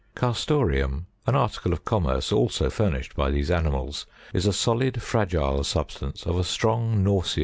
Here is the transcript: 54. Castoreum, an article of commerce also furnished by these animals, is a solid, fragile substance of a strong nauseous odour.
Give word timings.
54. 0.15 0.29
Castoreum, 0.33 1.05
an 1.27 1.35
article 1.35 1.71
of 1.73 1.85
commerce 1.85 2.31
also 2.31 2.71
furnished 2.71 3.13
by 3.15 3.29
these 3.29 3.51
animals, 3.51 4.07
is 4.33 4.47
a 4.47 4.51
solid, 4.51 4.99
fragile 4.99 5.63
substance 5.63 6.25
of 6.25 6.39
a 6.39 6.43
strong 6.43 7.03
nauseous 7.03 7.33
odour. 7.33 7.39